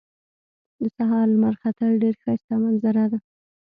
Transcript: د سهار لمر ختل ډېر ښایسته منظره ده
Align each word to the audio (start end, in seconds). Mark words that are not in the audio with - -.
د 0.79 0.81
سهار 0.95 1.25
لمر 1.33 1.53
ختل 1.61 1.91
ډېر 2.03 2.15
ښایسته 2.21 2.53
منظره 2.63 3.05
ده 3.11 3.19